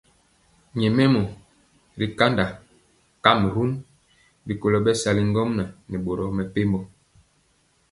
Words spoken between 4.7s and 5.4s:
bɛsali